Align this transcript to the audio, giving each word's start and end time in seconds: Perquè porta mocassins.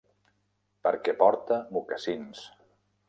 Perquè 0.87 1.15
porta 1.19 1.59
mocassins. 1.77 2.45